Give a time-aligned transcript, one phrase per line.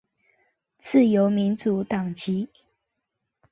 [0.79, 2.49] 自由民主党籍。